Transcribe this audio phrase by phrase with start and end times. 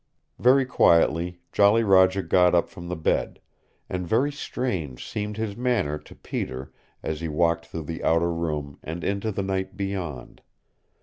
[0.39, 3.39] Very quietly Jolly Roger got up from the bed
[3.87, 8.79] and very strange seemed his manner to Peter as he walked through the outer room
[8.81, 10.41] and into the night beyond.